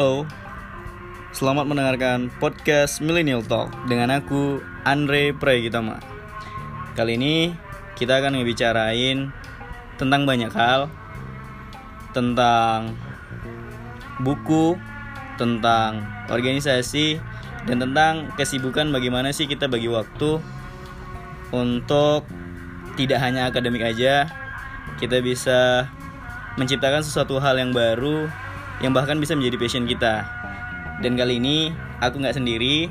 Halo, 0.00 0.24
selamat 1.36 1.68
mendengarkan 1.68 2.32
podcast 2.40 3.04
Millennial 3.04 3.44
Talk 3.44 3.68
dengan 3.84 4.08
aku 4.08 4.56
Andre 4.88 5.36
Prayitama. 5.36 6.00
Kali 6.96 7.20
ini 7.20 7.52
kita 8.00 8.16
akan 8.16 8.40
ngebicarain 8.40 9.28
tentang 10.00 10.24
banyak 10.24 10.48
hal, 10.56 10.88
tentang 12.16 12.96
buku, 14.24 14.80
tentang 15.36 16.00
organisasi, 16.32 17.20
dan 17.68 17.84
tentang 17.84 18.32
kesibukan 18.40 18.88
bagaimana 18.88 19.36
sih 19.36 19.44
kita 19.44 19.68
bagi 19.68 19.92
waktu 19.92 20.40
untuk 21.52 22.24
tidak 22.96 23.20
hanya 23.20 23.52
akademik 23.52 23.84
aja, 23.84 24.32
kita 24.96 25.20
bisa 25.20 25.92
menciptakan 26.56 27.04
sesuatu 27.04 27.36
hal 27.36 27.60
yang 27.60 27.76
baru 27.76 28.48
yang 28.80 28.96
bahkan 28.96 29.20
bisa 29.20 29.36
menjadi 29.36 29.56
passion 29.60 29.84
kita. 29.84 30.24
Dan 31.00 31.16
kali 31.16 31.40
ini 31.40 31.72
aku 32.00 32.20
nggak 32.20 32.36
sendiri, 32.36 32.88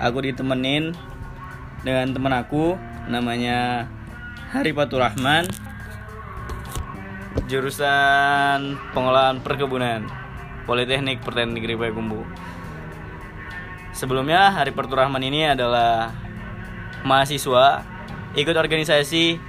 aku 0.00 0.24
ditemenin 0.24 0.92
dengan 1.84 2.12
teman 2.12 2.32
aku 2.36 2.76
namanya 3.08 3.88
Hari 4.52 4.72
Fatur 4.72 5.04
Rahman, 5.04 5.48
jurusan 7.48 8.80
pengolahan 8.96 9.40
perkebunan, 9.40 10.04
Politeknik 10.64 11.20
Pertanian 11.24 11.56
Negeri 11.56 11.76
Payakumbuh. 11.76 12.24
Sebelumnya 13.96 14.52
Hari 14.52 14.72
Fatur 14.72 15.00
Rahman 15.00 15.24
ini 15.24 15.48
adalah 15.48 16.12
mahasiswa, 17.04 17.84
ikut 18.36 18.56
organisasi 18.56 19.40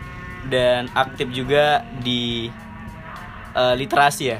dan 0.47 0.87
aktif 0.95 1.27
juga 1.31 1.83
di 1.99 2.47
uh, 3.51 3.75
literasi 3.75 4.23
ya 4.31 4.39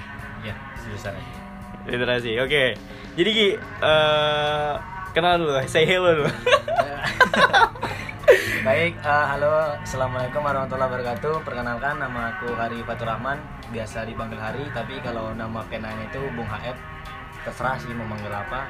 Literasi 1.88 2.36
oke 2.42 2.64
jadi 3.17 3.30
ki 3.30 3.48
uh, 3.81 4.73
kenal 5.14 5.42
dulu 5.42 5.58
say 5.66 5.86
hello 5.86 6.14
dulu 6.14 6.31
Baik, 8.67 9.00
eh, 9.00 9.25
halo, 9.31 9.80
assalamualaikum 9.80 10.44
warahmatullahi 10.44 10.92
wabarakatuh. 10.92 11.40
Perkenalkan, 11.48 12.03
nama 12.03 12.36
aku 12.36 12.52
Hari 12.52 12.84
Fatur 12.84 13.08
Rahman, 13.08 13.40
biasa 13.72 14.03
dipanggil 14.03 14.36
Hari, 14.36 14.68
tapi 14.75 15.00
kalau 15.00 15.31
nama 15.31 15.64
penanya 15.72 16.03
itu 16.12 16.20
Bung 16.36 16.44
HF. 16.44 16.75
Terserah 17.48 17.80
sih 17.80 17.95
mau 17.95 18.03
manggil 18.03 18.28
apa. 18.28 18.68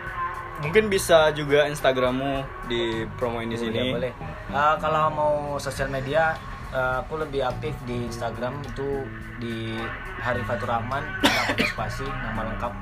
mungkin 0.58 0.90
bisa 0.90 1.34
juga 1.34 1.66
instagrammu 1.70 2.46
di 2.70 3.10
promoin 3.18 3.50
di 3.50 3.58
sini 3.58 3.78
ya, 3.78 3.94
boleh. 3.98 4.14
Eh, 4.54 4.76
kalau 4.78 5.10
mau 5.10 5.34
sosial 5.58 5.90
media, 5.90 6.38
eh, 6.74 6.96
aku 7.04 7.22
lebih 7.22 7.46
aktif 7.46 7.74
di 7.88 8.08
Instagram 8.08 8.60
itu 8.64 9.06
di 9.38 9.78
Hari 10.20 10.42
Fatur 10.44 10.70
Rahman, 10.72 11.04
spasi, 11.72 12.08
nama 12.08 12.48
lengkap. 12.54 12.74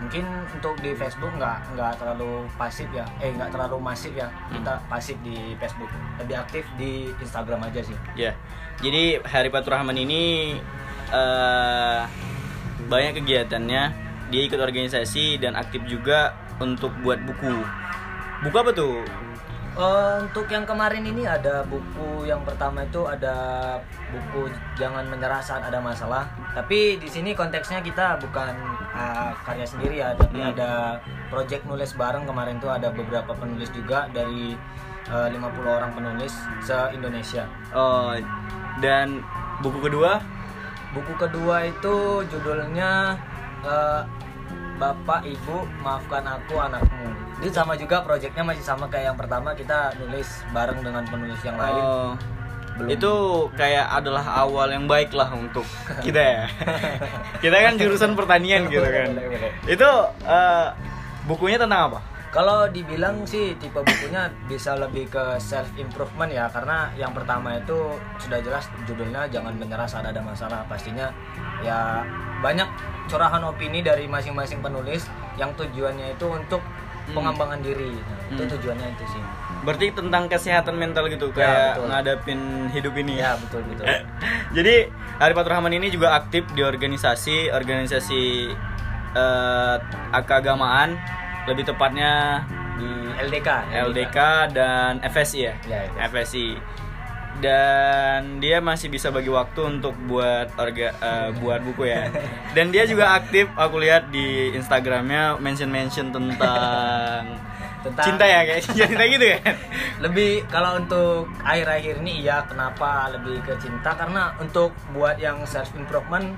Mungkin 0.00 0.24
untuk 0.56 0.80
di 0.80 0.96
Facebook 0.96 1.28
nggak 1.36 1.76
nggak 1.76 1.92
terlalu 2.00 2.48
pasif 2.56 2.88
ya, 2.88 3.04
eh 3.20 3.32
nggak 3.36 3.52
terlalu 3.52 3.76
masif 3.80 4.12
ya. 4.16 4.32
Kita 4.48 4.80
pasif 4.88 5.16
di 5.20 5.56
Facebook, 5.60 5.92
lebih 6.16 6.40
aktif 6.40 6.64
di 6.80 7.12
Instagram 7.20 7.68
aja 7.68 7.84
sih. 7.84 7.96
ya 8.16 8.32
jadi 8.80 9.20
Hari 9.20 9.48
Fatur 9.52 9.76
Rahman 9.76 9.96
ini 9.96 10.56
uh, 11.12 12.08
banyak 12.88 13.20
kegiatannya 13.20 13.82
dia 14.32 14.42
ikut 14.48 14.56
organisasi 14.56 15.36
dan 15.36 15.52
aktif 15.54 15.84
juga 15.84 16.32
untuk 16.56 16.92
buat 17.04 17.20
buku 17.20 17.54
buku 18.40 18.56
apa 18.56 18.72
tuh 18.72 19.04
Eh, 19.70 20.16
untuk 20.26 20.50
yang 20.50 20.66
kemarin 20.66 21.06
ini 21.06 21.22
ada 21.22 21.62
buku 21.62 22.26
yang 22.26 22.42
pertama 22.42 22.82
itu 22.82 23.06
ada 23.06 23.78
buku 24.10 24.50
jangan 24.74 25.06
menyerah 25.06 25.38
saat 25.38 25.62
ada 25.62 25.78
masalah. 25.78 26.26
Tapi 26.52 26.98
di 26.98 27.06
sini 27.06 27.30
konteksnya 27.38 27.78
kita 27.78 28.18
bukan 28.18 28.50
eh, 28.90 29.30
karya 29.46 29.62
sendiri 29.62 30.02
ya, 30.02 30.10
tapi 30.18 30.42
Hmm. 30.42 30.50
ada 30.52 30.98
project 31.30 31.62
nulis 31.70 31.94
bareng 31.94 32.26
kemarin 32.26 32.58
tuh 32.58 32.74
ada 32.74 32.90
beberapa 32.90 33.30
penulis 33.30 33.70
juga 33.70 34.10
dari 34.10 34.58
eh, 35.06 35.28
50 35.30 35.38
orang 35.70 35.94
penulis 35.94 36.34
se 36.60 36.76
Indonesia. 36.90 37.46
oh 37.70 38.14
dan 38.80 39.20
buku 39.62 39.86
kedua 39.90 40.18
Buku 40.90 41.14
kedua 41.14 41.62
itu 41.70 42.26
judulnya 42.26 43.14
eh, 43.62 44.02
Bapak 44.80 45.22
Ibu 45.22 45.62
maafkan 45.84 46.26
aku 46.26 46.58
anakmu. 46.58 47.29
Itu 47.40 47.52
sama 47.56 47.72
juga 47.76 48.04
projectnya 48.04 48.44
masih 48.44 48.60
sama 48.60 48.84
kayak 48.92 49.12
yang 49.12 49.18
pertama 49.18 49.56
kita 49.56 49.96
nulis 49.96 50.44
bareng 50.52 50.84
dengan 50.84 51.04
penulis 51.08 51.40
yang 51.40 51.56
lain. 51.56 51.82
Oh, 51.82 52.12
Belum. 52.76 52.88
itu 52.92 53.12
kayak 53.56 53.88
adalah 53.92 54.24
awal 54.44 54.68
yang 54.72 54.84
baik 54.84 55.12
lah 55.16 55.32
untuk 55.32 55.64
kita 56.04 56.20
ya. 56.20 56.44
kita 57.40 57.56
kan 57.56 57.74
jurusan 57.80 58.12
pertanian 58.12 58.68
gitu 58.68 58.84
kan. 58.84 59.16
Itu 59.64 59.88
eh, 60.28 60.66
bukunya 61.24 61.56
tentang 61.56 61.92
apa? 61.92 62.00
Kalau 62.30 62.70
dibilang 62.70 63.26
sih 63.26 63.58
tipe 63.58 63.82
bukunya 63.82 64.30
bisa 64.46 64.78
lebih 64.78 65.10
ke 65.10 65.34
self 65.42 65.66
improvement 65.74 66.30
ya 66.30 66.46
karena 66.46 66.86
yang 66.94 67.10
pertama 67.10 67.58
itu 67.58 67.74
sudah 68.22 68.38
jelas 68.38 68.70
judulnya 68.86 69.26
jangan 69.34 69.50
menyerah 69.58 69.82
saat 69.82 70.06
ada 70.06 70.22
masalah 70.22 70.62
pastinya 70.70 71.10
ya 71.66 72.06
banyak 72.38 72.70
curahan 73.10 73.42
opini 73.42 73.82
dari 73.82 74.06
masing-masing 74.06 74.62
penulis 74.62 75.10
yang 75.40 75.50
tujuannya 75.58 76.14
itu 76.14 76.26
untuk. 76.30 76.62
Pengembangan 77.10 77.60
diri 77.60 77.92
Nah, 77.92 78.16
itu 78.30 78.42
Hmm. 78.42 78.50
tujuannya 78.50 78.88
itu 78.90 79.04
sih 79.10 79.22
Berarti 79.60 79.86
tentang 79.92 80.24
kesehatan 80.24 80.74
mental 80.74 81.04
gitu 81.06 81.28
Ya, 81.30 81.34
kayak 81.34 81.70
betul. 81.74 81.86
ngadapin 81.90 82.40
hidup 82.70 82.94
ini 82.96 83.12
ya. 83.18 83.22
ya 83.22 83.32
betul 83.36 83.60
betul 83.66 83.84
Jadi 84.56 84.74
Hari 85.18 85.32
Fatur 85.34 85.52
Rahman 85.52 85.74
ini 85.74 85.88
juga 85.88 86.14
aktif 86.14 86.48
di 86.50 86.62
organisasi 86.62 87.50
organisasi 87.50 88.22
eh, 89.12 89.76
keagamaan 90.16 90.96
lebih 91.44 91.66
tepatnya 91.66 92.44
di 92.76 92.88
LDK 93.20 93.48
LDK 93.84 94.18
dan 94.50 94.92
FSI 95.02 95.38
ya. 95.42 95.54
Ya, 95.66 95.80
FSI. 96.06 96.56
Dan 97.40 98.38
dia 98.38 98.60
masih 98.60 98.86
bisa 98.86 99.08
bagi 99.08 99.28
waktu 99.28 99.60
untuk 99.70 99.96
buat 100.04 100.52
orga 100.54 100.92
eh, 100.92 101.28
buat 101.34 101.60
buku 101.62 101.84
ya. 101.84 102.12
Dan 102.52 102.68
dia 102.68 102.84
juga 102.84 103.16
aktif 103.16 103.48
aku 103.54 103.76
lihat 103.78 104.08
di 104.08 104.52
Instagramnya 104.52 105.36
mention 105.36 105.68
mention 105.68 106.08
tentang, 106.10 107.24
Tentang- 107.80 108.06
cinta 108.06 108.24
ya 108.24 108.44
kayak 108.44 108.60
cinta 108.76 109.04
gitu 109.08 109.24
ya. 109.26 109.38
lebih 109.98 110.44
kalau 110.46 110.76
untuk 110.76 111.24
akhir-akhir 111.40 112.00
ini 112.00 112.20
iya 112.20 112.44
kenapa 112.44 113.08
lebih 113.10 113.40
ke 113.40 113.56
cinta 113.56 113.92
karena 113.94 114.36
untuk 114.36 114.68
buat 114.90 115.16
yang 115.16 115.40
self 115.44 115.72
improvement 115.74 116.36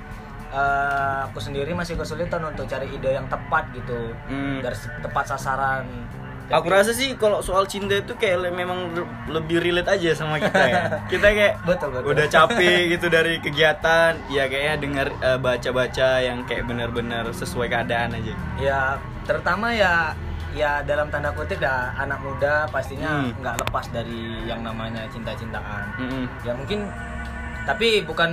eh, 0.48 1.18
aku 1.24 1.38
sendiri 1.38 1.70
masih 1.72 1.94
kesulitan 1.94 2.42
untuk 2.44 2.66
cari 2.66 2.86
ide 2.88 3.10
yang 3.12 3.26
tepat 3.26 3.66
gitu 3.72 4.14
Hmm. 4.24 4.62
se- 4.68 4.94
tepat 4.98 5.24
sasaran 5.28 5.82
Aku 6.48 6.66
rasa 6.66 6.91
sih 6.91 7.14
kalau 7.14 7.38
soal 7.38 7.64
cinta 7.64 7.94
itu 7.94 8.12
kayak 8.12 8.36
le- 8.41 8.53
memang 8.53 8.91
le- 8.91 9.06
lebih 9.30 9.58
relate 9.58 9.88
aja 9.88 10.10
sama 10.12 10.36
kita 10.36 10.58
ya. 10.60 10.82
Kita 11.12 11.28
kayak 11.28 11.54
Betul, 11.62 11.88
betul. 11.92 12.10
udah 12.10 12.26
capek 12.26 12.80
gitu 12.92 13.06
dari 13.06 13.38
kegiatan, 13.38 14.19
ya 14.28 14.44
kayaknya 14.44 14.76
dengar 14.78 15.06
eh, 15.14 15.38
baca-baca 15.38 16.08
yang 16.19 16.42
kayak 16.42 16.64
benar-benar 16.64 17.30
sesuai 17.30 17.69
keadaan 17.69 18.12
aja. 18.12 18.34
ya 18.58 18.80
terutama 19.22 19.70
ya 19.70 20.10
ya 20.50 20.82
dalam 20.82 21.06
tanda 21.08 21.30
kutip 21.30 21.56
ya 21.56 21.94
anak 21.94 22.19
muda 22.19 22.66
pastinya 22.66 23.22
Hmm. 23.22 23.32
nggak 23.38 23.56
lepas 23.60 23.86
dari 23.88 24.20
yang 24.44 24.60
namanya 24.60 25.06
cinta-cintaan 25.09 25.86
Mm-mm. 25.97 26.24
ya 26.42 26.53
mungkin 26.53 26.91
tapi 27.62 28.03
bukan 28.03 28.30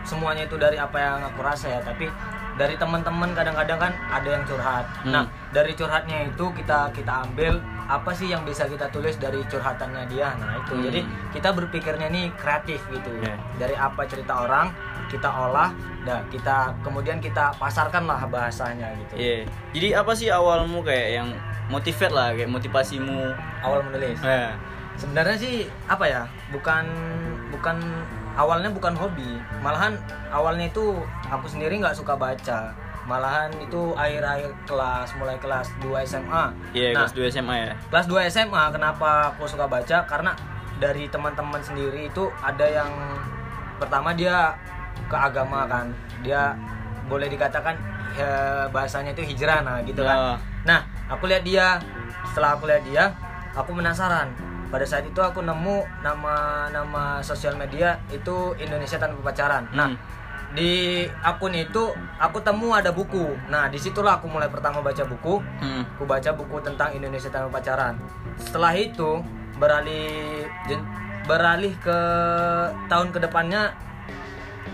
semuanya 0.00 0.46
itu 0.46 0.54
dari 0.54 0.78
apa 0.78 0.96
yang 0.96 1.18
aku 1.20 1.42
rasa 1.42 1.68
ya 1.68 1.80
tapi 1.82 2.06
dari 2.56 2.74
teman-teman 2.74 3.30
kadang-kadang 3.32 3.78
kan 3.78 3.92
ada 4.08 4.28
yang 4.30 4.44
curhat 4.44 4.84
Hmm. 5.00 5.12
nah 5.12 5.24
dari 5.50 5.72
curhatnya 5.72 6.26
itu 6.26 6.44
kita 6.52 6.88
kita 6.90 7.12
ambil 7.22 7.56
apa 7.86 8.10
sih 8.10 8.26
yang 8.26 8.42
bisa 8.42 8.64
kita 8.64 8.88
tulis 8.88 9.14
dari 9.14 9.38
curhatannya 9.44 10.04
dia 10.06 10.34
nah 10.34 10.56
itu 10.56 10.72
Hmm. 10.72 10.82
jadi 10.82 11.00
kita 11.30 11.48
berpikirnya 11.52 12.08
nih 12.08 12.32
kreatif 12.34 12.80
gitu 12.88 13.12
Yeah. 13.18 13.36
dari 13.56 13.74
apa 13.74 14.02
cerita 14.04 14.42
orang 14.42 14.72
kita 15.06 15.28
olah 15.28 15.70
dan 16.02 16.26
kita 16.26 16.74
kemudian 16.80 17.18
kita 17.18 17.54
pasarkan 17.54 18.04
lah 18.04 18.26
bahasanya 18.26 18.90
gitu 18.96 19.14
Iya. 19.14 19.38
Jadi 19.70 19.88
apa 19.94 20.12
sih 20.12 20.28
awalmu 20.28 20.82
kayak 20.82 21.08
yang 21.14 21.28
motivate 21.66 22.10
lah 22.10 22.32
kayak 22.32 22.48
motivasimu? 22.48 23.30
awal 23.60 23.82
menulis 23.84 24.18
Eh. 24.20 24.50
sebenarnya 24.96 25.36
sih 25.36 25.56
apa 25.86 26.04
ya 26.04 26.22
bukan 26.50 26.82
bukan 27.48 27.76
awalnya 28.36 28.68
bukan 28.68 28.92
hobi 28.92 29.40
malahan 29.58 29.96
awalnya 30.28 30.68
itu 30.68 31.00
aku 31.26 31.46
sendiri 31.46 31.80
nggak 31.80 31.92
suka 31.92 32.14
baca 32.14 32.70
malahan 33.06 33.48
itu 33.56 33.94
akhir-akhir 33.94 34.50
kelas 34.66 35.08
mulai 35.14 35.38
kelas 35.38 35.70
2 35.78 35.94
SMA 36.04 36.44
Iya, 36.72 36.90
nah 36.92 37.06
kelas 37.06 37.14
2 37.14 37.32
SMA 37.32 37.54
ya. 37.56 37.72
kelas 37.88 38.06
2 38.06 38.28
SMA 38.28 38.62
kenapa 38.70 39.10
aku 39.30 39.46
suka 39.46 39.64
baca 39.64 40.02
karena 40.04 40.34
dari 40.76 41.08
teman-teman 41.08 41.58
sendiri 41.58 42.06
itu 42.06 42.28
ada 42.36 42.66
yang 42.66 42.90
pertama 43.76 44.12
dia 44.12 44.52
ke 45.06 45.16
agama 45.16 45.64
kan 45.64 45.86
dia 46.20 46.52
boleh 47.06 47.26
dikatakan 47.26 47.78
eh, 48.12 48.66
bahasanya 48.68 49.12
itu 49.12 49.22
hijrah 49.24 49.62
nah 49.62 49.78
gitu 49.80 50.02
kan 50.02 50.16
Nah. 50.16 50.38
Nah, 50.66 50.80
aku 51.06 51.30
lihat 51.30 51.46
dia. 51.46 51.78
Setelah 52.26 52.58
aku 52.58 52.66
lihat 52.66 52.82
dia, 52.82 53.14
aku 53.54 53.70
penasaran. 53.70 54.34
Pada 54.76 54.84
saat 54.84 55.08
itu 55.08 55.16
aku 55.16 55.40
nemu 55.40 56.04
nama 56.04 56.68
nama 56.68 57.24
sosial 57.24 57.56
media 57.56 57.96
itu 58.12 58.52
Indonesia 58.60 59.00
tanpa 59.00 59.32
pacaran. 59.32 59.64
Nah, 59.72 59.88
Hmm. 59.88 59.96
di 60.52 61.00
akun 61.20 61.50
itu 61.50 61.80
aku 62.16 62.38
temu 62.38 62.70
ada 62.70 62.88
buku 62.88 63.34
nah 63.48 63.66
di 63.66 63.76
situlah 63.76 64.16
aku 64.16 64.30
mulai 64.30 64.46
pertama 64.46 64.78
baca 64.78 65.02
buku 65.02 65.42
Hmm. 65.58 65.82
aku 65.90 66.04
baca 66.04 66.30
buku 66.32 66.56
tentang 66.62 66.92
Indonesia 66.92 67.28
tanpa 67.28 67.56
pacaran 67.56 67.98
setelah 68.38 68.72
itu 68.72 69.20
beralih 69.56 70.46
beralih 71.24 71.74
ke 71.76 71.98
tahun 72.86 73.08
ke 73.10 73.18
depannya 73.18 73.74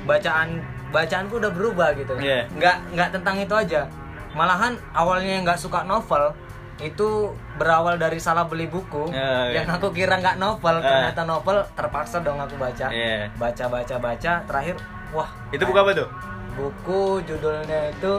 bacaan 0.05 0.61
bacaanku 0.91 1.41
udah 1.41 1.51
berubah 1.51 1.95
gitu 1.95 2.15
Iya. 2.21 2.47
nggak 2.53 2.77
nggak 2.93 3.09
tentang 3.15 3.37
itu 3.39 3.55
aja 3.57 3.89
malahan 4.35 4.77
awalnya 4.93 5.41
nggak 5.41 5.57
suka 5.57 5.83
novel 5.83 6.31
itu 6.79 7.29
berawal 7.55 7.95
dari 7.95 8.17
salah 8.17 8.45
beli 8.45 8.65
buku 8.65 9.09
Ya, 9.09 9.47
iya. 9.47 9.61
yang 9.61 9.69
aku 9.71 9.91
kira 9.91 10.17
nggak 10.17 10.37
novel 10.37 10.77
Eh. 10.77 10.83
ternyata 10.83 11.23
novel 11.23 11.61
terpaksa 11.71 12.19
dong 12.19 12.37
aku 12.37 12.57
baca 12.57 12.89
Iya. 12.89 13.29
baca 13.35 13.65
baca 13.67 13.97
baca 13.99 14.33
terakhir 14.43 14.77
wah 15.11 15.29
Itu 15.51 15.63
buku 15.63 15.77
apa 15.77 15.93
tuh? 15.95 16.09
buku 16.53 17.01
judulnya 17.23 17.91
itu 17.91 18.13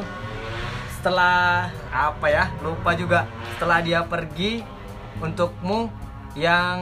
setelah 0.92 1.68
apa 1.90 2.26
ya 2.26 2.44
lupa 2.60 2.94
juga 2.94 3.26
setelah 3.54 3.80
dia 3.80 4.00
pergi 4.02 4.64
untukmu 5.18 5.92
yang 6.34 6.78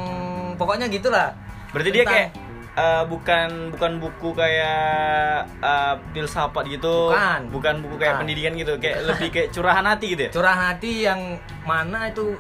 pokoknya 0.56 0.88
gitulah 0.88 1.35
Berarti 1.71 1.89
dia 1.89 2.03
Tentang- 2.03 2.13
kayak 2.13 2.29
eh, 2.73 3.03
bukan 3.03 3.69
bukan 3.69 3.91
buku 3.97 4.31
kayak 4.31 5.44
uh, 5.59 6.00
filsafat 6.12 6.63
gitu. 6.68 7.12
Bukan. 7.12 7.41
Bukan 7.51 7.75
buku 7.81 7.95
kayak 7.95 8.15
Bukan. 8.15 8.21
pendidikan 8.23 8.53
gitu, 8.56 8.73
kayak 8.77 8.97
lebih 9.06 9.29
kayak 9.29 9.50
curahan 9.50 9.83
hati 9.83 10.06
gitu 10.09 10.21
ya. 10.25 10.31
curah 10.31 10.57
hati 10.69 10.91
yang 11.03 11.19
mana 11.62 12.07
itu 12.07 12.35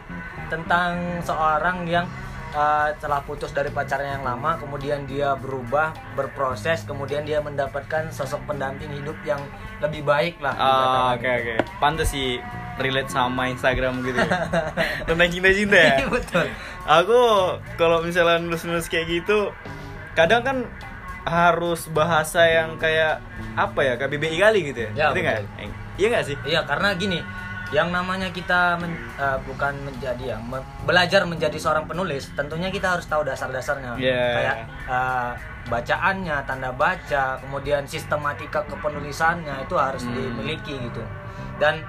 tentang 0.47 0.95
seorang 1.21 1.83
yang 1.85 2.03
uh, 2.51 2.91
telah 2.97 3.19
putus 3.21 3.51
dari 3.51 3.69
pacarnya 3.69 4.15
yang 4.15 4.25
lama 4.25 4.55
kemudian 4.55 5.03
dia 5.03 5.31
berubah 5.35 5.91
berproses 6.13 6.83
kemudian 6.83 7.23
dia 7.23 7.39
mendapatkan 7.39 8.07
sosok 8.09 8.43
pendamping 8.45 8.91
hidup 8.91 9.15
yang 9.23 9.39
lebih 9.79 10.03
baik 10.03 10.35
lah 10.39 10.51
Ah, 10.53 11.15
oke 11.15 11.23
oke. 11.23 11.55
Pantes 11.77 12.11
sih 12.11 12.35
relate 12.75 13.07
sama 13.07 13.47
Instagram 13.47 13.99
gitu. 14.01 14.17
ya. 14.17 14.31
Tentang 15.07 15.29
cinta-cinta 15.29 15.77
ya. 15.77 15.95
Iya, 15.97 16.07
betul 16.07 16.45
Aku 16.81 17.19
kalau 17.75 18.01
misalnya 18.01 18.41
nulis-nulis 18.41 18.87
kayak 18.87 19.05
gitu, 19.07 19.53
kadang 20.13 20.41
kan 20.41 20.57
harus 21.21 21.85
bahasa 21.87 22.41
yang 22.43 22.75
kayak 22.75 23.21
apa 23.53 23.79
ya, 23.79 23.93
kayak 23.95 24.11
BBI 24.11 24.37
kali 24.37 24.59
gitu 24.65 24.79
ya. 24.81 24.89
Ya, 24.91 25.05
Ngerti 25.07 25.19
nggak? 25.21 25.37
betul. 25.37 25.59
Eh, 25.59 25.69
Iya 25.93 26.07
nggak 26.09 26.25
sih? 26.25 26.37
Iya 26.43 26.59
karena 26.63 26.89
gini, 26.95 27.19
yang 27.69 27.87
namanya 27.87 28.27
kita 28.29 28.75
men- 28.75 28.97
eh, 29.15 29.37
bukan 29.43 29.73
menjadi 29.81 30.23
ya, 30.25 30.37
me- 30.39 30.65
belajar 30.81 31.21
menjadi 31.23 31.53
seorang 31.55 31.85
penulis, 31.85 32.25
tentunya 32.31 32.67
kita 32.67 32.97
harus 32.97 33.05
tahu 33.05 33.21
dasar-dasarnya. 33.21 33.95
Iya. 33.95 34.25
Kayak 34.33 34.55
eh, 34.87 35.31
bacaannya, 35.63 36.37
tanda 36.41 36.73
baca, 36.73 37.37
kemudian 37.37 37.85
sistematika 37.85 38.65
kepenulisannya 38.65 39.61
itu 39.61 39.75
harus 39.77 40.01
Hmm. 40.01 40.15
dimiliki 40.15 40.73
gitu. 40.81 41.03
Dan 41.55 41.85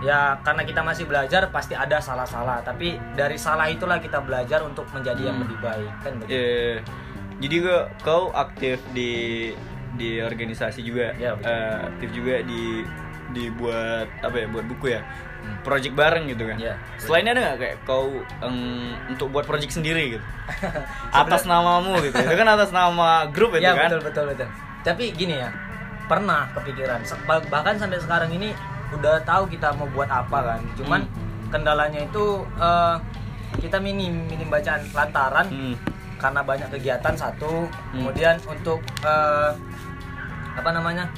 ya 0.00 0.38
karena 0.40 0.62
kita 0.62 0.80
masih 0.80 1.04
belajar 1.04 1.50
pasti 1.50 1.74
ada 1.74 1.98
salah-salah, 1.98 2.62
tapi 2.62 2.94
dari 3.12 3.34
salah 3.34 3.66
itulah 3.66 3.98
kita 3.98 4.22
belajar 4.22 4.62
untuk 4.62 4.86
menjadi 4.90 5.26
yang 5.26 5.36
Hmm. 5.36 5.44
lebih 5.44 5.58
baik 5.58 5.90
kan 6.00 6.12
begitu. 6.16 6.38
Iya. 6.38 6.86
Jadi 7.40 7.56
gua- 7.58 7.88
kau 8.00 8.28
aktif 8.30 8.78
di 8.90 9.50
di 9.90 10.16
organisasi 10.18 10.80
juga, 10.80 11.10
betul. 11.34 11.50
Eh, 11.50 11.78
aktif 11.88 12.08
juga 12.12 12.34
di 12.42 12.84
dibuat 13.30 14.08
apa 14.20 14.36
ya, 14.36 14.46
buat 14.46 14.66
buku 14.66 14.86
ya, 14.88 15.00
Hmm. 15.40 15.56
project 15.62 15.94
bareng 15.94 16.26
gitu 16.26 16.44
kan. 16.44 16.56
Iya. 16.56 16.74
Selain 16.96 17.24
ada 17.24 17.40
nggak 17.40 17.58
kayak 17.58 17.76
kau 17.82 18.10
em, 18.40 18.56
untuk 19.08 19.30
buat 19.30 19.44
project 19.44 19.72
sendiri 19.72 20.14
gitu, 20.14 20.24
atas 21.14 21.42
namamu 21.44 21.96
gitu, 22.02 22.12
itu 22.12 22.34
kan 22.34 22.48
atas 22.50 22.70
nama 22.70 23.24
grup 23.26 23.54
itu 23.54 23.62
ya 23.62 23.72
kan. 23.72 23.88
betul 23.88 24.00
betul 24.04 24.24
betul 24.28 24.48
tapi 24.80 25.12
gini 25.12 25.36
ya 25.36 25.52
pernah 26.06 26.48
kepikiran 26.50 27.04
bahkan 27.46 27.76
sampai 27.76 28.00
sekarang 28.00 28.32
ini 28.32 28.50
udah 28.90 29.20
tahu 29.22 29.44
kita 29.46 29.70
mau 29.74 29.84
buat 29.88 30.08
apa 30.08 30.38
kan 30.42 30.60
cuman 30.74 31.00
Hmm. 31.02 31.48
kendalanya 31.50 32.00
itu 32.00 32.24
eh, 32.58 32.96
kita 33.60 33.76
minim 33.76 34.24
minim 34.26 34.48
bacaan 34.48 34.80
lantaran 34.90 35.46
Hmm. 35.46 35.74
Karena 36.20 36.40
banyak 36.40 36.68
kegiatan 36.70 37.14
satu 37.14 37.64
Hmm. 37.66 37.96
kemudian 37.96 38.36
untuk 38.44 38.76
eh, 39.00 39.50
apa 40.52 40.70
namanya 40.70 41.08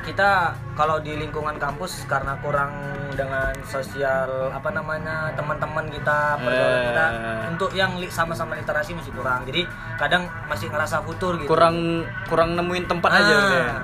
kita 0.00 0.30
kalau 0.72 0.96
di 0.98 1.12
lingkungan 1.12 1.60
kampus 1.60 2.08
karena 2.08 2.32
kurang 2.40 2.72
dengan 3.12 3.52
sosial 3.62 4.48
apa 4.48 4.72
namanya 4.72 5.28
teman-teman 5.30 5.84
kita 5.86 6.40
pergaulan 6.40 6.80
kita 6.88 7.06
Eh. 7.12 7.40
untuk 7.46 7.70
yang 7.74 7.92
sama-sama 8.08 8.56
literasi 8.56 8.96
masih 8.96 9.12
kurang 9.12 9.44
jadi 9.44 9.68
kadang 9.96 10.24
masih 10.48 10.72
ngerasa 10.72 11.04
futur 11.04 11.36
gitu 11.36 11.46
kurang 11.46 12.00
kurang 12.26 12.56
nemuin 12.56 12.88
tempat 12.88 13.10
aja 13.12 13.20
Ah, 13.22 13.36
gitu 13.36 13.54
ya. 13.54 13.60
tuh. 13.60 13.78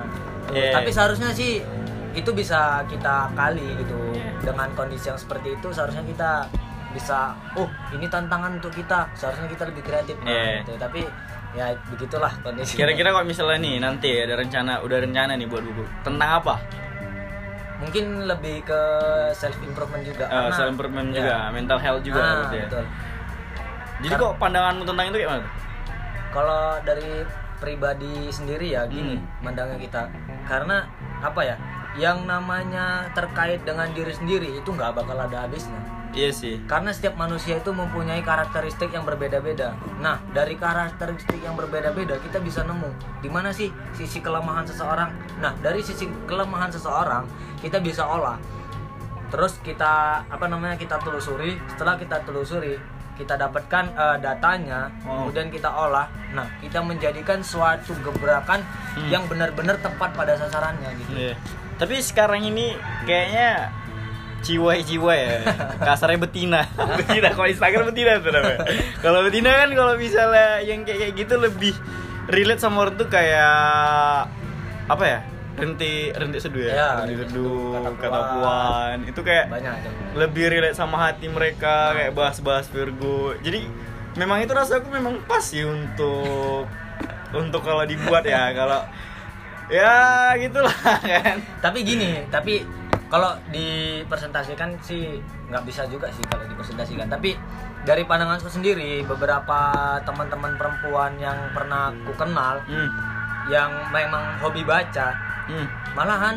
Iya. 0.49 0.71
tapi 0.73 0.89
seharusnya 0.89 1.29
sih 1.29 1.61
itu 2.11 2.29
bisa 2.33 2.59
kita 2.87 3.29
kali 3.37 3.77
gitu 3.77 3.99
Iya. 4.09 4.41
dengan 4.41 4.73
kondisi 4.73 5.05
yang 5.07 5.19
seperti 5.19 5.53
itu 5.53 5.69
seharusnya 5.69 6.01
kita 6.01 6.49
bisa 6.89 7.35
oh 7.53 7.67
ini 7.91 8.07
tantangan 8.07 8.55
untuk 8.55 8.71
kita 8.71 9.05
seharusnya 9.13 9.47
kita 9.47 9.63
lebih 9.67 9.83
kreatif 9.83 10.15
nah, 10.21 10.31
Iya. 10.31 10.61
gitu. 10.61 10.73
tapi 10.77 11.01
ya 11.51 11.65
begitulah 11.87 12.31
kondisi 12.39 12.75
Kira-kira 12.75 13.09
kalau 13.09 13.25
misalnya 13.25 13.57
nih 13.57 13.75
nanti 13.77 14.09
ada 14.13 14.35
rencana, 14.35 14.79
udah 14.79 14.97
rencana 14.99 15.33
nih 15.33 15.47
buat 15.47 15.63
buku 15.63 15.83
tentang 16.01 16.29
apa? 16.37 16.55
mungkin 17.77 18.25
lebih 18.25 18.65
ke 18.65 18.81
self 19.31 19.53
improvement 19.61 20.01
juga 20.01 20.25
Eh, 20.25 20.49
self 20.51 20.69
improvement 20.71 21.07
ya. 21.07 21.15
juga, 21.15 21.35
mental 21.51 21.77
health 21.77 22.01
juga 22.01 22.17
Ah, 22.19 22.49
ya. 22.49 22.65
betul 22.65 22.85
Jadi 23.97 24.13
kok 24.15 24.33
pandanganmu 24.37 24.83
tentang 24.83 25.05
itu 25.07 25.17
kayak 25.17 25.29
mana? 25.29 25.41
tuh? 25.41 25.53
kalau 26.27 26.63
dari 26.83 27.11
pribadi 27.57 28.29
sendiri 28.29 28.67
ya 28.69 28.85
gini 28.85 29.17
Hmm. 29.17 29.25
mandangnya 29.41 29.77
kita 29.79 30.01
karena 30.45 30.85
apa 31.17 31.41
ya 31.41 31.55
yang 31.95 32.21
namanya 32.23 33.09
terkait 33.11 33.63
dengan 33.63 33.89
diri 33.89 34.13
sendiri 34.13 34.53
itu 34.53 34.69
nggak 34.69 34.93
bakal 34.93 35.17
ada 35.17 35.43
habisnya 35.43 35.81
Iya 36.11 36.29
sih. 36.31 36.55
karena 36.65 36.89
setiap 36.89 37.15
manusia 37.15 37.57
itu 37.57 37.69
mempunyai 37.69 38.21
karakteristik 38.21 38.89
yang 38.89 39.03
berbeda-beda. 39.03 39.75
Nah, 39.99 40.19
dari 40.31 40.55
karakteristik 40.55 41.39
yang 41.39 41.53
berbeda-beda 41.53 42.17
kita 42.19 42.39
bisa 42.39 42.63
nemu 42.63 42.89
di 43.19 43.29
mana 43.29 43.49
sih 43.49 43.67
sisi 43.93 44.19
kelemahan 44.19 44.63
seseorang. 44.63 45.11
Nah, 45.39 45.53
dari 45.59 45.79
sisi 45.79 46.05
kelemahan 46.25 46.69
seseorang 46.69 47.27
kita 47.59 47.77
bisa 47.77 48.03
olah. 48.03 48.37
Terus 49.27 49.59
kita 49.59 50.23
apa 50.23 50.45
namanya 50.47 50.73
kita 50.73 50.95
telusuri. 50.97 51.59
Setelah 51.67 51.99
kita 51.99 52.23
telusuri, 52.23 52.79
kita 53.13 53.35
dapatkan 53.35 53.85
eh, 53.91 54.17
datanya, 54.17 54.87
Oh. 55.03 55.27
kemudian 55.27 55.51
kita 55.51 55.67
olah. 55.67 56.07
Nah, 56.31 56.47
kita 56.57 56.79
menjadikan 56.79 57.43
suatu 57.43 57.91
gebrakan 57.99 58.63
Hmm. 58.95 59.09
yang 59.11 59.23
benar-benar 59.27 59.77
tepat 59.77 60.15
pada 60.15 60.33
sasarannya 60.33 60.89
gitu. 60.97 61.11
Iya. 61.13 61.35
Tapi 61.77 61.99
sekarang 61.99 62.41
ini 62.41 62.73
kayaknya 63.03 63.69
ciwai-ciwai 64.47 65.19
ya. 65.19 65.37
Kasarnya 65.77 66.15
betina. 66.17 66.61
betina 66.95 67.29
kalau 67.31 67.45
Instagram 67.45 67.91
betina 67.91 68.17
tuh 68.17 68.31
namanya. 68.31 68.63
Kalau 68.97 69.19
betina 69.21 69.51
kan 69.53 69.69
kalau 69.69 69.93
misalnya 69.93 70.63
yang 70.63 70.81
kayak 70.81 70.99
kayak 71.03 71.13
gitu 71.17 71.35
lebih 71.35 71.75
relate 72.27 72.59
sama 72.59 72.81
orang 72.81 72.95
tuh 72.95 73.07
kayak 73.07 74.31
apa 74.87 75.03
ya? 75.03 75.19
Renti 75.57 76.13
renti 76.13 76.37
seduh 76.37 76.61
ya. 76.61 76.71
Ya, 76.71 76.89
renti 77.01 77.17
seduh, 77.19 77.81
kata, 77.97 78.19
puan. 78.31 78.97
Itu 79.03 79.19
kayak 79.21 79.49
Banyak 79.49 79.73
aja. 79.73 79.89
lebih 80.13 80.45
relate 80.47 80.77
sama 80.77 81.01
hati 81.03 81.27
mereka 81.27 81.91
kayak 81.91 82.13
bahas-bahas 82.13 82.69
Virgo. 82.69 83.33
Jadi 83.37 83.65
memang 84.15 84.39
itu 84.39 84.53
rasaku 84.53 84.87
memang 84.87 85.19
pas 85.25 85.41
sih 85.41 85.61
untuk 85.61 86.69
untuk 87.29 87.59
kalau 87.59 87.83
dibuat 87.83 88.23
ya 88.23 88.49
kalau 88.51 88.81
ya 89.67 89.93
gitulah 90.37 90.71
kan. 91.11 91.37
tapi 91.59 91.83
gini 91.83 92.23
tapi 92.25 92.63
kalau 93.07 93.31
dipresentasikan 93.49 94.75
sih 94.83 95.23
nggak 95.47 95.63
bisa 95.63 95.87
juga 95.87 96.11
sih 96.11 96.23
kalau 96.27 96.43
dipresentasikan 96.43 97.07
tapi 97.07 97.39
dari 97.87 98.03
pandanganku 98.03 98.51
sendiri 98.51 99.07
beberapa 99.07 99.71
teman-teman 100.03 100.59
perempuan 100.59 101.15
yang 101.15 101.37
pernah 101.55 101.95
ku 102.03 102.11
kenal 102.19 102.59
Hmm. 102.67 102.89
yang 103.47 103.71
memang 103.95 104.43
hobi 104.43 104.67
baca 104.67 105.15
Hmm. 105.47 105.67
malahan 105.95 106.35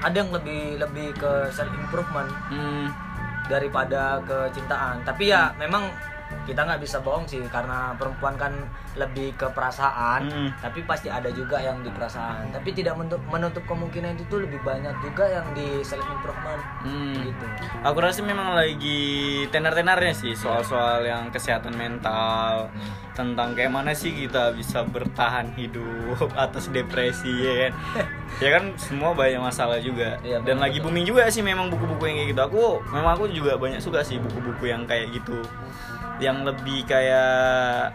ada 0.00 0.16
yang 0.16 0.32
lebih 0.32 0.80
lebih 0.80 1.12
ke 1.12 1.52
self 1.52 1.68
improvement 1.76 2.30
Hmm. 2.48 2.88
daripada 3.52 4.16
kecintaan 4.24 5.04
tapi 5.04 5.28
ya 5.28 5.52
memang 5.60 5.92
kita 6.48 6.64
nggak 6.64 6.80
bisa 6.80 6.96
bohong 6.98 7.22
sih 7.22 7.44
karena 7.46 7.92
perempuan 7.94 8.32
kan 8.34 8.52
lebih 8.96 9.36
ke 9.36 9.44
perasaan 9.46 10.24
Mm. 10.24 10.48
tapi 10.58 10.80
pasti 10.82 11.06
ada 11.06 11.28
juga 11.28 11.58
yang 11.58 11.78
di 11.78 11.88
perasaan 11.88 12.48
tapi 12.48 12.72
tidak 12.72 12.96
menutup, 12.96 13.20
menutup 13.28 13.62
kemungkinan 13.62 14.16
itu 14.16 14.24
tuh 14.26 14.40
lebih 14.40 14.58
banyak 14.62 14.90
juga 14.98 15.28
yang 15.28 15.44
di 15.52 15.84
self 15.84 16.02
improvement 16.02 16.62
Hmm. 16.80 17.14
gitu 17.20 17.46
Aku 17.84 17.98
rasa 17.98 18.22
memang 18.22 18.54
lagi 18.54 18.98
tenar-tenarnya 19.48 20.14
sih 20.14 20.32
soal-soal 20.32 21.02
yang 21.02 21.28
kesehatan 21.28 21.74
mental 21.74 22.72
tentang 23.12 23.50
kayak 23.52 23.68
mana 23.68 23.90
sih 23.92 24.14
kita 24.16 24.50
bisa 24.52 24.82
bertahan 24.82 25.50
hidup 25.52 25.84
atas 26.38 26.70
depresi 26.70 27.28
ya 27.28 27.54
kan. 27.60 27.72
ya 28.42 28.48
kan 28.50 28.64
semua 28.76 29.10
banyak 29.12 29.38
masalah 29.38 29.76
juga 29.78 30.16
Iya, 30.20 30.38
dan 30.40 30.56
betul, 30.56 30.64
lagi 30.64 30.78
booming 30.80 31.04
juga 31.04 31.26
sih 31.28 31.42
memang 31.42 31.68
buku-buku 31.68 32.02
yang 32.04 32.16
kayak 32.16 32.28
gitu. 32.30 32.42
Aku 32.44 32.62
memang 32.88 33.12
aku 33.12 33.24
juga 33.28 33.52
banyak 33.54 33.78
suka 33.78 34.00
sih 34.00 34.16
buku-buku 34.16 34.64
yang 34.66 34.86
kayak 34.86 35.10
gitu. 35.12 35.42
Yang 36.18 36.36
lebih 36.44 36.78
kayak 36.84 37.94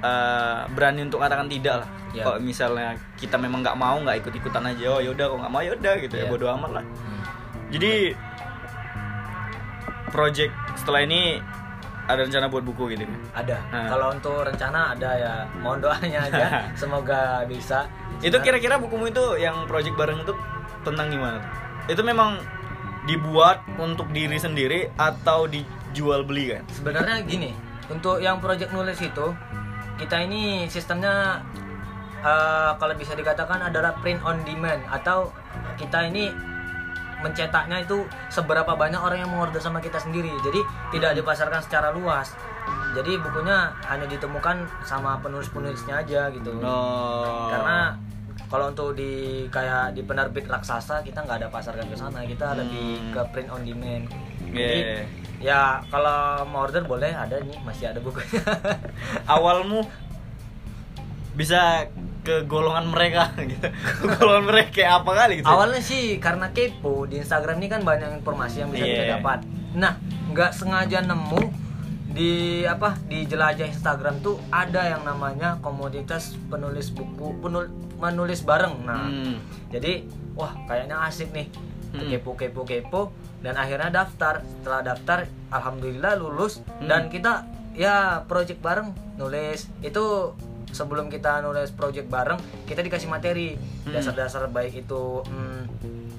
eh, 0.00 0.58
berani 0.72 1.04
untuk 1.04 1.20
katakan 1.20 1.46
tidak 1.46 1.84
lah 1.84 1.90
Ya. 2.10 2.26
kalau 2.26 2.42
misalnya 2.42 2.90
kita 3.14 3.38
memang 3.38 3.62
nggak 3.62 3.78
mau 3.78 3.94
nggak 3.96 4.18
ikut 4.18 4.34
ikutan 4.34 4.66
aja 4.66 4.82
oh 4.88 4.98
yaudah 4.98 5.30
kalau 5.30 5.38
nggak 5.38 5.52
mau 5.52 5.62
yaudah 5.62 5.94
gitu 5.96 6.14
ya 6.16 6.26
Ya. 6.26 6.28
bodo 6.28 6.50
amat 6.50 6.70
lah 6.74 6.84
Hmm. 6.84 7.22
jadi 7.70 8.18
project 10.10 10.50
setelah 10.74 11.06
ini 11.06 11.38
ada 12.04 12.26
rencana 12.26 12.50
buat 12.50 12.66
buku 12.66 12.90
gitu 12.90 13.06
kan 13.06 13.20
ada 13.36 13.56
Nah. 13.70 13.86
kalau 13.86 14.06
untuk 14.10 14.42
rencana 14.42 14.90
ada 14.90 15.10
ya 15.14 15.32
mohon 15.56 15.78
doanya 15.78 16.26
aja 16.26 16.46
semoga 16.80 17.46
bisa 17.46 17.86
itu 18.18 18.34
kira-kira 18.36 18.74
bukumu 18.76 19.06
itu 19.06 19.38
yang 19.38 19.62
project 19.64 19.94
bareng 19.94 20.18
itu 20.18 20.34
tentang 20.82 21.06
gimana 21.08 21.38
itu 21.86 22.02
memang 22.02 22.42
dibuat 23.06 23.62
untuk 23.78 24.10
diri 24.10 24.34
sendiri 24.36 24.90
atau 24.96 25.46
dijual 25.90 26.22
beli 26.24 26.54
kan? 26.54 26.64
Sebenarnya 26.70 27.22
gini 27.26 27.50
untuk 27.90 28.22
yang 28.22 28.38
project 28.38 28.70
nulis 28.70 28.98
itu 29.02 29.26
kita 29.98 30.16
ini 30.22 30.64
sistemnya 30.70 31.42
eh, 32.22 32.70
kalau 32.78 32.94
bisa 32.96 33.12
dikatakan 33.18 33.68
adalah 33.68 33.92
print 34.00 34.22
on 34.22 34.40
demand 34.46 34.80
atau 34.88 35.28
kita 35.76 36.08
ini 36.08 36.30
mencetaknya 37.20 37.84
itu 37.84 38.08
seberapa 38.32 38.72
banyak 38.72 38.96
orang 38.96 39.20
yang 39.20 39.28
mengorder 39.28 39.60
sama 39.60 39.76
kita 39.76 40.00
sendiri. 40.00 40.32
Jadi 40.40 40.60
tidak 40.96 41.20
dipasarkan 41.20 41.60
secara 41.60 41.92
luas. 41.92 42.32
Jadi 42.96 43.20
bukunya 43.20 43.70
hanya 43.86 44.08
ditemukan 44.08 44.66
sama 44.88 45.20
penulis-penulisnya 45.20 46.00
aja 46.00 46.32
gitu. 46.32 46.50
Oh 46.64 47.52
karena 47.52 47.92
kalau 48.50 48.72
untuk 48.72 48.98
di 48.98 49.46
kayak 49.46 49.94
di 49.94 50.02
penerbit 50.02 50.48
raksasa 50.50 51.04
kita 51.06 51.22
nggak 51.22 51.44
ada 51.44 51.48
pasarkan 51.52 51.86
ke 51.86 51.96
sana. 51.98 52.24
Kita 52.24 52.56
lebih 52.56 53.12
ke 53.12 53.20
print 53.30 53.48
on 53.52 53.62
demand. 53.68 54.04
Jadi 54.50 54.80
Yeah. 54.80 55.04
Ya 55.40 55.60
kalau 55.88 56.20
mau 56.46 56.62
order 56.62 56.84
boleh 56.84 57.10
ada 57.10 57.40
nih 57.40 57.56
masih 57.60 57.88
ada 57.88 57.98
bukunya. 57.98 58.44
Awalmu 59.26 59.82
bisa 61.32 61.88
ke 62.20 62.44
golongan 62.44 62.86
mereka 62.86 63.32
gitu. 63.50 63.64
Ke 63.72 64.04
golongan 64.10 64.44
mereka 64.46 64.70
kayak 64.74 64.92
apa 65.00 65.10
kali 65.16 65.32
gitu 65.40 65.48
awalnya 65.48 65.80
sih 65.80 66.18
karena 66.18 66.52
kepo 66.52 67.08
di 67.08 67.16
Instagram 67.16 67.56
ini 67.56 67.68
kan 67.68 67.80
banyak 67.80 68.12
informasi 68.14 68.60
yang 68.60 68.70
bisa 68.70 68.84
kita 68.84 69.04
Iya. 69.06 69.12
dapat. 69.16 69.38
Nah 69.72 69.96
nggak 70.28 70.52
sengaja 70.52 71.00
nemu 71.00 71.42
di 72.10 72.30
apa 72.62 72.98
di 73.02 73.24
jelajah 73.24 73.64
Instagram 73.66 74.20
tuh 74.20 74.36
ada 74.50 74.82
yang 74.84 75.00
namanya 75.00 75.56
komunitas 75.58 76.34
penulis 76.46 76.90
buku 76.90 77.38
penul, 77.40 77.70
menulis 77.96 78.42
bareng. 78.42 78.84
Nah 78.84 79.06
Hmm. 79.06 79.38
jadi 79.70 80.04
wah 80.34 80.52
kayaknya 80.66 81.00
asik 81.06 81.30
nih 81.30 81.48
Hmm. 81.92 82.06
kepo 82.06 82.30
kepo 82.34 82.62
kepo 82.62 83.02
dan 83.38 83.54
akhirnya 83.54 83.90
daftar 83.90 84.40
setelah 84.42 84.80
daftar 84.84 85.18
alhamdulillah 85.50 86.14
lulus 86.14 86.62
Hmm. 86.62 86.86
dan 86.86 87.06
kita 87.06 87.44
ya 87.72 87.96
project 88.24 88.58
bareng 88.58 88.90
nulis 89.16 89.66
itu 89.80 90.04
sebelum 90.70 91.06
kita 91.06 91.40
nulis 91.40 91.70
project 91.70 92.06
bareng 92.06 92.38
kita 92.64 92.80
dikasih 92.80 93.06
materi 93.06 93.58
Hmm. 93.82 93.90
dasar-dasar 93.92 94.46
baik 94.46 94.84
itu 94.84 95.02
hmm, 95.20 95.62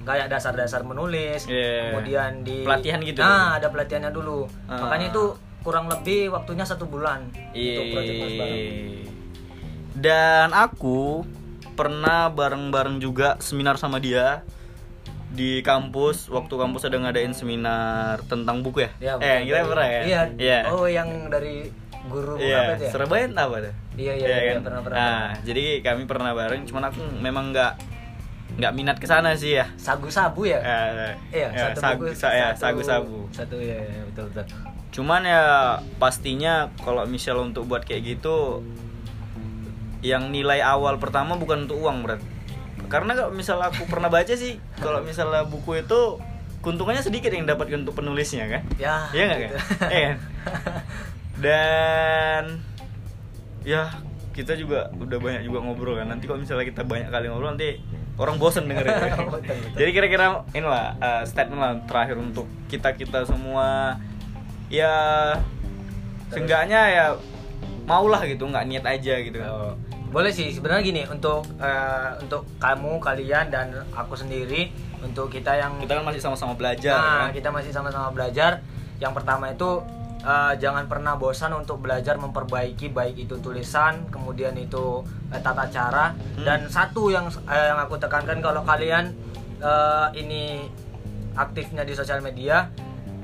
kayak 0.01 0.27
dasar-dasar 0.27 0.81
menulis 0.81 1.45
Yeah. 1.45 1.93
kemudian 1.93 2.41
di 2.41 2.63
Pelatihan 2.63 2.99
gitu 2.99 3.19
nah 3.19 3.55
ada 3.55 3.67
pelatihannya 3.67 4.09
dulu 4.09 4.49
Ah. 4.65 4.81
makanya 4.81 5.07
itu 5.09 5.23
kurang 5.61 5.87
lebih 5.87 6.31
waktunya 6.31 6.65
satu 6.65 6.83
bulan 6.85 7.29
untuk 7.53 7.85
project 7.91 8.15
nulis 8.17 8.35
bareng 8.35 8.57
Iya. 8.57 9.09
Dan 9.93 10.47
aku 10.51 11.21
pernah 11.71 12.27
bareng-bareng 12.27 12.97
juga 12.97 13.37
seminar 13.37 13.75
sama 13.75 13.97
dia 13.97 14.41
di 15.31 15.63
kampus 15.63 16.27
waktu 16.27 16.51
kampus 16.51 16.83
ada 16.85 16.99
ngadain 16.99 17.31
seminar 17.31 18.19
tentang 18.27 18.59
buku 18.59 18.83
ya. 18.83 18.91
Ya, 18.99 19.13
eh, 19.17 19.47
kita 19.47 19.63
pernah 19.63 19.87
ya? 19.87 20.01
Iya. 20.03 20.21
Iya. 20.35 20.59
Oh, 20.67 20.83
yang 20.85 21.07
dari 21.31 21.71
guru 22.03 22.35
Iya, 22.35 22.57
apa 22.59 22.71
itu 22.75 22.83
ya? 22.83 22.91
Surabaya 22.91 23.23
entah 23.25 23.45
apa 23.47 23.57
tuh. 23.61 23.73
Iya, 23.95 24.13
iya, 24.17 24.27
iya, 24.27 24.53
pernah, 24.59 24.81
pernah, 24.81 24.97
Nah, 24.97 25.25
jadi 25.41 25.63
kami 25.79 26.03
pernah 26.03 26.31
bareng, 26.33 26.61
cuman 26.65 26.83
aku 26.89 26.99
memang 27.17 27.53
nggak 27.53 27.73
nggak 28.51 28.73
minat 28.75 28.97
ke 28.99 29.07
sana 29.07 29.31
sih 29.31 29.55
ya. 29.55 29.65
Sagu-sabu 29.77 30.43
ya? 30.43 30.59
Eh, 30.59 31.15
Iya, 31.31 31.47
ya, 31.47 31.63
satu 31.71 31.79
sagu, 31.79 32.03
buku. 32.03 32.11
sa- 32.11 32.33
ya, 32.33 32.47
satu- 32.51 32.83
sagu-sagu. 32.83 33.19
Satu 33.31 33.55
ya, 33.55 33.79
ya, 33.79 34.01
betul 34.11 34.25
betul. 34.27 34.45
Cuman 34.91 35.23
ya 35.23 35.43
pastinya 35.95 36.53
kalau 36.77 37.07
misal 37.07 37.39
untuk 37.39 37.63
buat 37.63 37.87
kayak 37.87 38.03
gitu 38.03 38.59
yang 40.01 40.33
nilai 40.33 40.59
awal 40.59 40.97
pertama 40.97 41.37
bukan 41.37 41.63
untuk 41.63 41.79
uang 41.79 42.03
berat. 42.03 42.19
Karena 42.91 43.15
kalau 43.15 43.31
misal 43.31 43.55
aku 43.63 43.87
pernah 43.87 44.11
baca 44.11 44.35
sih 44.35 44.59
kalau 44.83 44.99
misalnya 44.99 45.47
buku 45.47 45.79
itu 45.79 46.19
keuntungannya 46.59 47.01
sedikit 47.01 47.31
yang 47.31 47.47
dapat 47.47 47.71
untuk 47.73 47.95
penulisnya 47.95 48.51
kan. 48.51 48.61
Ya. 48.75 49.07
Iya 49.15 49.23
nggak 49.23 49.39
kan? 49.39 49.47
gitu. 49.47 49.57
Iya 49.87 50.01
kan? 50.03 50.17
Dan 51.41 52.43
ya 53.63 53.81
kita 54.31 54.59
juga 54.59 54.91
udah 54.99 55.17
banyak 55.17 55.41
juga 55.47 55.63
ngobrol 55.63 55.95
kan. 55.97 56.11
Nanti 56.11 56.27
kalau 56.27 56.43
misalnya 56.43 56.67
kita 56.67 56.83
banyak 56.83 57.07
kali 57.07 57.31
ngobrol 57.31 57.55
nanti 57.55 57.79
orang 58.19 58.35
bosen 58.37 58.67
dengerin. 58.67 58.93
Betul. 59.33 59.55
Jadi 59.79 59.89
kira-kira 59.95 60.45
inilah 60.51 60.99
uh, 60.99 61.23
statement 61.23 61.61
lah 61.63 61.73
terakhir 61.87 62.19
untuk 62.19 62.45
kita 62.67 62.93
kita 62.93 63.23
semua 63.25 63.97
ya 64.67 64.93
seenggaknya 66.31 66.81
ya 66.91 67.05
maulah 67.83 68.23
gitu 68.23 68.47
nggak 68.47 68.67
niat 68.69 68.85
aja 68.85 69.15
gitu 69.23 69.37
kan. 69.41 69.49
Oh, 69.49 69.73
Boleh 70.11 70.29
sih 70.29 70.51
sebenarnya 70.51 70.83
gini 70.83 71.03
untuk 71.07 71.47
eh, 71.55 72.09
untuk 72.19 72.43
kamu 72.59 72.99
kalian 72.99 73.47
dan 73.47 73.71
aku 73.95 74.13
sendiri 74.13 74.67
untuk 74.99 75.31
kita 75.31 75.55
yang 75.55 75.79
Kita 75.79 75.97
kan 75.97 76.05
masih 76.05 76.19
sama-sama 76.19 76.53
belajar 76.53 76.93
nah, 76.93 77.17
kan. 77.25 77.29
kita 77.31 77.49
masih 77.49 77.71
sama-sama 77.71 78.11
belajar. 78.11 78.59
Yang 78.99 79.13
pertama 79.15 79.49
itu 79.49 79.79
eh, 80.21 80.53
jangan 80.59 80.85
pernah 80.85 81.15
bosan 81.15 81.55
untuk 81.55 81.79
belajar 81.79 82.19
memperbaiki 82.19 82.91
baik 82.91 83.23
itu 83.23 83.39
tulisan, 83.39 84.03
kemudian 84.11 84.51
itu 84.59 84.99
eh, 85.31 85.39
tata 85.39 85.71
cara 85.71 86.11
Hmm. 86.11 86.43
dan 86.43 86.67
satu 86.67 87.07
yang 87.07 87.31
eh, 87.47 87.65
yang 87.71 87.79
aku 87.79 87.95
tekankan 87.95 88.43
kalau 88.43 88.61
kalian 88.61 89.15
eh, 89.63 90.07
ini 90.19 90.67
aktifnya 91.33 91.87
di 91.87 91.95
sosial 91.95 92.19
media 92.19 92.67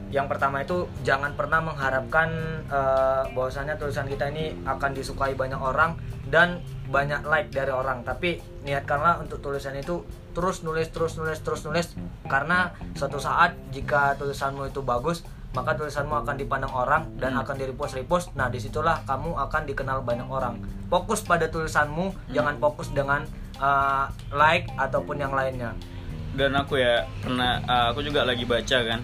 yang 0.09 0.31
pertama 0.31 0.63
itu 0.63 0.87
jangan 1.03 1.35
pernah 1.35 1.59
mengharapkan 1.59 2.29
eh, 2.67 3.23
bahwasannya 3.35 3.75
tulisan 3.75 4.07
kita 4.07 4.31
ini 4.31 4.55
akan 4.63 4.95
disukai 4.95 5.35
banyak 5.35 5.59
orang 5.59 5.99
dan 6.31 6.63
banyak 6.87 7.23
like 7.27 7.51
dari 7.51 7.71
orang. 7.71 8.03
Tapi 8.07 8.39
niatkanlah 8.63 9.19
untuk 9.19 9.43
tulisan 9.43 9.75
itu 9.75 10.03
terus 10.31 10.63
nulis 10.63 10.87
terus 10.91 11.19
nulis 11.19 11.39
terus 11.43 11.67
nulis. 11.67 11.91
Karena 12.27 12.71
suatu 12.95 13.19
saat 13.19 13.55
jika 13.75 14.15
tulisanmu 14.15 14.71
itu 14.71 14.83
bagus 14.83 15.23
maka 15.55 15.73
tulisanmu 15.73 16.13
akan 16.21 16.35
dipandang 16.37 16.69
orang 16.69 17.09
dan 17.17 17.33
Hmm. 17.33 17.41
akan 17.41 17.55
di 17.57 17.65
repost 17.65 17.97
repost 17.97 18.29
nah 18.37 18.45
di 18.45 18.61
situlah 18.61 19.01
kamu 19.09 19.33
akan 19.33 19.65
dikenal 19.65 20.05
banyak 20.05 20.27
orang. 20.29 20.61
Fokus 20.91 21.25
pada 21.25 21.49
tulisanmu 21.49 22.31
jangan 22.31 22.59
fokus 22.61 22.93
dengan 22.93 23.25
eh, 23.57 24.05
like 24.31 24.69
ataupun 24.77 25.17
yang 25.17 25.33
lainnya. 25.33 25.73
Dan 26.37 26.53
aku 26.53 26.77
ya 26.77 27.01
pernah 27.17 27.57
uh, 27.65 27.89
aku 27.89 28.05
juga 28.05 28.21
lagi 28.21 28.45
baca 28.45 28.77
kan 28.85 29.01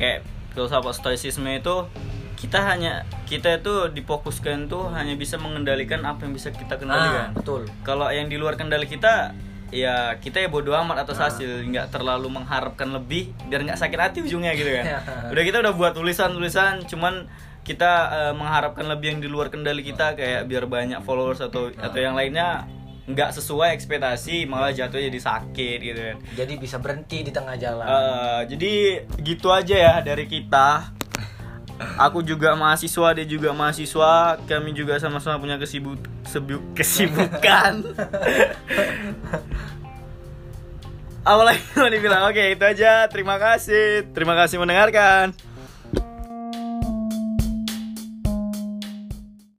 kayak 0.00 0.24
filsafat 0.50 0.94
stoicisme 0.94 1.48
itu 1.48 1.86
kita 2.34 2.56
hanya 2.64 3.04
kita 3.24 3.60
itu 3.60 3.92
difokuskan 3.92 4.64
tuh 4.66 4.88
hanya 4.90 5.12
bisa 5.12 5.36
mengendalikan 5.36 6.00
apa 6.02 6.24
yang 6.24 6.32
bisa 6.32 6.48
kita 6.48 6.74
kendalikan. 6.74 7.30
nah 7.30 7.36
betul. 7.36 7.68
Kalau 7.80 8.08
yang 8.08 8.26
di 8.26 8.36
luar 8.36 8.56
kendali 8.56 8.84
kita 8.84 9.36
ya 9.68 10.16
kita 10.16 10.40
ya 10.40 10.48
bodo 10.48 10.72
amat 10.72 11.04
atas 11.04 11.16
Ah. 11.16 11.28
hasil. 11.28 11.62
Nggak 11.62 11.92
terlalu 11.92 12.32
mengharapkan 12.32 12.88
lebih 12.88 13.30
biar 13.44 13.62
nggak 13.62 13.76
sakit 13.76 13.98
hati 14.00 14.18
ujungnya 14.20 14.56
gitu 14.56 14.72
kan 14.72 14.84
udah 15.32 15.42
kita 15.44 15.60
udah 15.60 15.72
buat 15.72 15.92
tulisan 15.92 16.32
tulisan 16.32 16.80
cuman 16.84 17.28
kita 17.60 17.92
eh, 18.08 18.32
mengharapkan 18.32 18.88
lebih 18.88 19.14
yang 19.14 19.20
di 19.20 19.28
luar 19.28 19.52
kendali 19.52 19.84
kita 19.84 20.16
kayak 20.16 20.48
biar 20.48 20.64
banyak 20.64 21.04
followers 21.04 21.38
atau 21.38 21.68
atau 21.70 21.98
yang 22.00 22.16
lainnya 22.16 22.64
nggak 23.10 23.30
sesuai 23.32 23.74
ekspektasi 23.74 24.46
malah 24.46 24.70
jatuhnya 24.70 25.10
jadi 25.10 25.20
sakit 25.20 25.78
gitu 25.80 26.00
kan. 26.00 26.16
Jadi 26.34 26.52
bisa 26.56 26.76
berhenti 26.78 27.22
di 27.22 27.30
tengah 27.30 27.54
jalan. 27.54 27.86
Eh, 27.86 28.40
jadi 28.50 28.72
gitu 29.20 29.50
aja 29.50 29.76
ya 29.76 29.94
dari 30.00 30.24
kita. 30.24 30.94
Aku 31.96 32.20
juga 32.20 32.52
mahasiswa 32.52 33.08
dia 33.16 33.24
juga 33.24 33.56
mahasiswa 33.56 34.36
kami 34.44 34.76
juga 34.76 35.00
sama-sama 35.00 35.40
punya 35.40 35.56
kesibuk 35.56 35.96
sebu- 36.28 36.60
kesibukan. 36.76 37.72
Apa 41.20 41.42
lagi 41.44 41.60
mau 41.76 41.88
dibilang? 41.88 42.28
Oke 42.28 42.52
itu 42.52 42.64
aja. 42.64 43.08
Terima 43.08 43.36
kasih. 43.36 44.08
Terima 44.12 44.32
kasih 44.36 44.56
mendengarkan 44.56 45.32